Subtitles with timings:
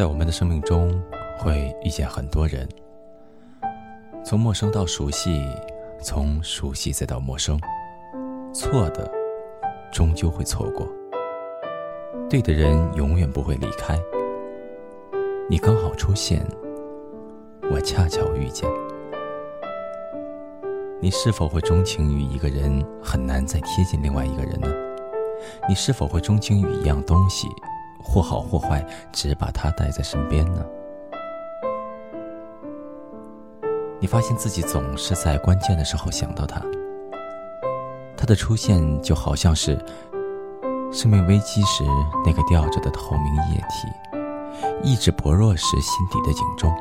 [0.00, 0.98] 在我们的生命中，
[1.36, 2.66] 会遇见很多人，
[4.24, 5.46] 从陌生到熟悉，
[6.00, 7.60] 从熟悉再到陌生，
[8.50, 9.12] 错的
[9.92, 10.88] 终究会错过，
[12.30, 13.94] 对的人永远不会离开。
[15.50, 16.42] 你刚好出现，
[17.70, 18.66] 我恰巧遇见。
[20.98, 24.68] 你是否会钟情于一个人，很难再贴近另外一个人呢？
[25.68, 27.46] 你是否会钟情于一样东西？
[28.02, 30.64] 或好或坏，只把他带在身边呢。
[34.00, 36.62] 你发现自己总是在关键的时候想到他，
[38.16, 39.78] 他的出现就好像是
[40.90, 41.84] 生命危机时
[42.24, 43.88] 那个吊着的透明液体，
[44.82, 46.74] 意志薄弱时心底的警钟，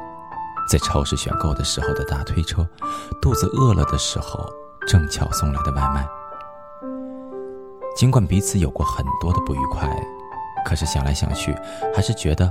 [0.71, 2.65] 在超市选购的时候的大推车，
[3.21, 4.39] 肚子饿了的时候
[4.87, 6.07] 正巧送来的外卖。
[7.97, 9.89] 尽管彼此有过很多的不愉快。
[10.65, 11.55] 可是想来想去，
[11.93, 12.45] 还是觉得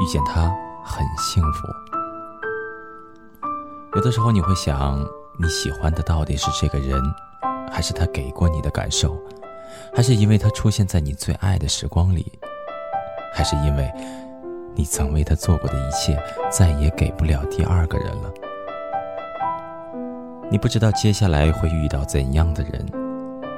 [0.00, 0.42] 遇见他
[0.84, 1.68] 很幸福。
[3.94, 4.98] 有的时候你会想，
[5.38, 7.00] 你喜欢的到底是这个人，
[7.70, 9.16] 还是他给过你的感受，
[9.94, 12.38] 还是因为他出现在你最爱的时光里，
[13.32, 13.92] 还是因为
[14.74, 16.16] 你曾为他做过的一切
[16.50, 18.32] 再也给不了第二个人了？
[20.50, 22.86] 你不知道接下来会遇到怎样的人，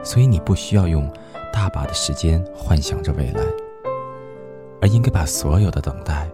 [0.02, 1.10] 所以你不需要用。
[1.54, 3.42] 大把的时间幻想着未来，
[4.80, 6.26] 而应该把所有的等待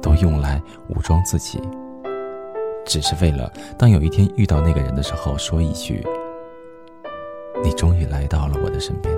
[0.00, 1.60] 都用来武装自己，
[2.86, 6.02] 只是为了当有一天遇到那个人的时候，说一句
[7.62, 9.14] ：“你终于来到了我的身边。”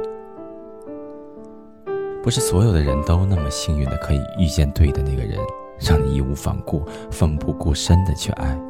[2.21, 5.39] 不是所有的人都那么幸运的可以遇见对的那个人，
[5.79, 8.61] 让你义无反顾、奋不顾身的去爱。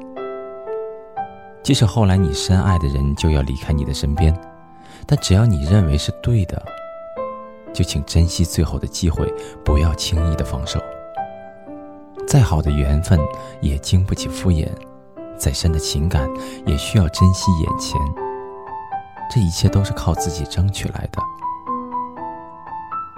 [1.62, 4.38] 即使后来你深爱的人就要离开你的身边。
[5.06, 6.62] 但只要你认为是对的，
[7.72, 9.32] 就请珍惜最后的机会，
[9.64, 10.80] 不要轻易的放手。
[12.26, 13.18] 再好的缘分
[13.60, 14.68] 也经不起敷衍，
[15.36, 16.28] 再深的情感
[16.66, 18.00] 也需要珍惜眼前。
[19.30, 21.20] 这一切都是靠自己争取来的，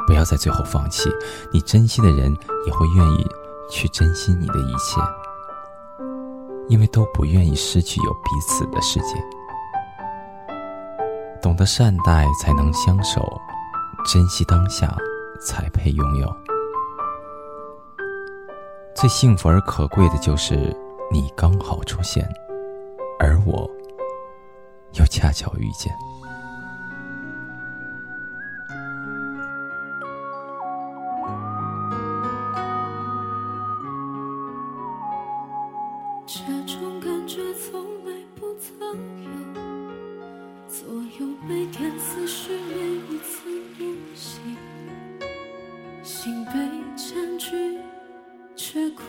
[0.06, 1.10] 不要在最后放弃。
[1.52, 2.34] 你珍惜的人
[2.66, 3.26] 也会愿意
[3.70, 5.00] 去珍惜你的一切，
[6.68, 9.35] 因为都不愿意失去有彼此的世界。
[11.46, 13.20] 懂得善待，才能相守；
[14.04, 14.92] 珍惜当下，
[15.40, 16.26] 才配拥有。
[18.96, 20.76] 最幸福而可贵的就是
[21.08, 22.28] 你刚好出现，
[23.20, 23.70] 而我
[24.94, 25.94] 又恰巧遇见。
[36.26, 38.76] 这种感觉从来不曾
[39.22, 39.30] 有
[40.78, 40.86] 所
[41.18, 42.74] 有每天思绪，每
[43.08, 43.48] 一次
[43.78, 44.40] 呼吸，
[46.02, 46.52] 心被
[46.94, 47.78] 占据
[48.54, 49.02] 却苦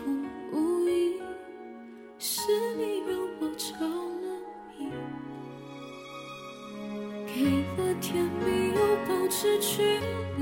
[0.54, 1.20] 无依，
[2.20, 2.40] 是
[2.78, 4.26] 你让我着了
[4.80, 4.88] 迷，
[7.36, 7.36] 给
[7.76, 9.84] 了甜蜜又保持距
[10.38, 10.42] 离，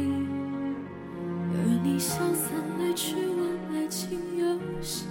[1.56, 3.40] 而你潇洒来去玩
[3.74, 5.08] 爱情游戏，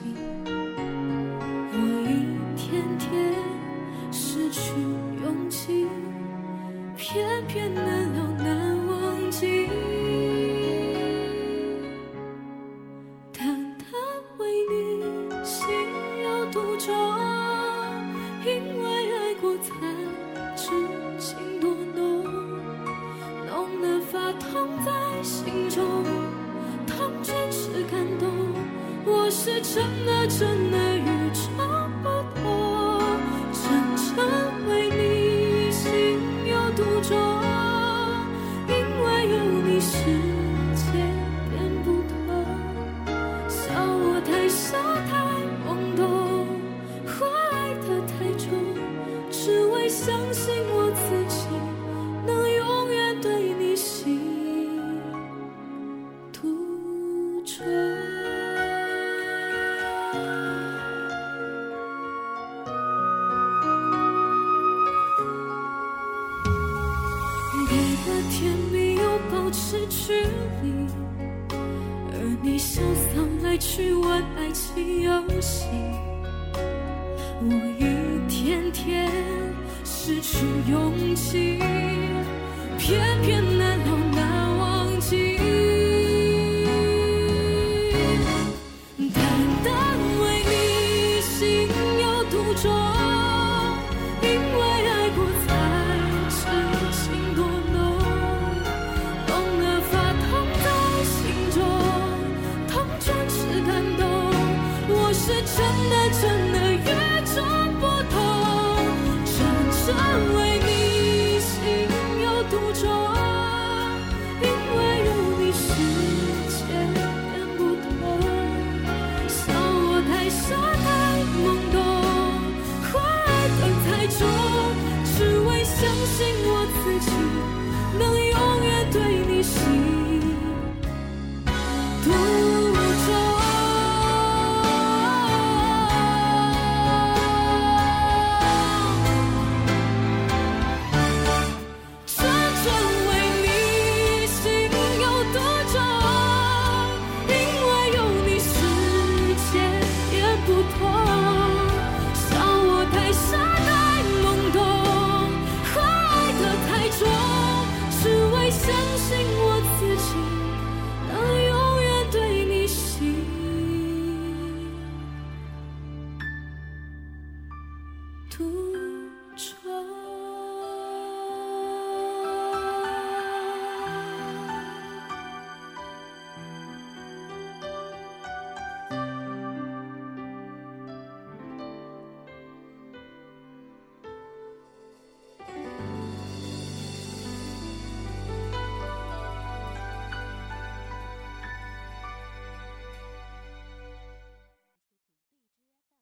[0.47, 1.77] 我
[2.07, 2.09] 一
[2.57, 3.35] 天天
[4.13, 4.71] 失去
[5.25, 5.89] 风情
[6.99, 9.67] 偏偏难了难忘记，
[13.33, 13.47] 当
[13.79, 13.85] 他
[14.37, 15.67] 为你心
[16.23, 16.95] 有独钟，
[18.45, 18.85] 因为
[19.17, 19.73] 爱过才
[20.55, 20.69] 知
[21.19, 22.23] 情多浓，
[23.47, 24.93] 浓得发痛在
[25.23, 25.83] 心中，
[26.87, 28.29] 痛全是感动。
[29.07, 30.84] 我是真的真的。
[70.07, 70.13] 距
[70.63, 70.87] 离，
[72.13, 73.09] 而你潇洒
[73.43, 75.65] 来去玩爱情游戏，
[77.41, 77.49] 我
[77.79, 79.11] 一天天
[79.83, 81.59] 失去勇气，
[82.79, 83.54] 偏偏